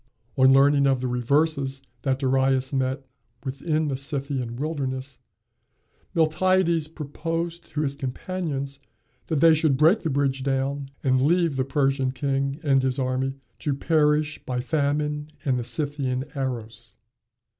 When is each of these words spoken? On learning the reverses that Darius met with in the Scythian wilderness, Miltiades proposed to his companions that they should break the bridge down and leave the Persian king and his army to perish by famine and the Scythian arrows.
On 0.35 0.51
learning 0.51 0.81
the 0.85 0.95
reverses 1.07 1.83
that 2.01 2.17
Darius 2.17 2.73
met 2.73 3.05
with 3.43 3.61
in 3.61 3.87
the 3.87 3.95
Scythian 3.95 4.55
wilderness, 4.55 5.19
Miltiades 6.15 6.87
proposed 6.87 7.67
to 7.67 7.81
his 7.81 7.93
companions 7.93 8.79
that 9.27 9.41
they 9.41 9.53
should 9.53 9.77
break 9.77 9.99
the 9.99 10.09
bridge 10.09 10.41
down 10.41 10.89
and 11.03 11.21
leave 11.21 11.55
the 11.55 11.63
Persian 11.63 12.09
king 12.11 12.59
and 12.63 12.81
his 12.81 12.97
army 12.97 13.35
to 13.59 13.75
perish 13.75 14.43
by 14.43 14.59
famine 14.59 15.29
and 15.45 15.59
the 15.59 15.63
Scythian 15.63 16.23
arrows. 16.33 16.95